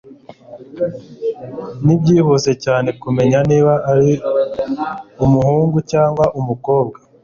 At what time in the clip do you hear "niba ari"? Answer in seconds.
3.49-4.11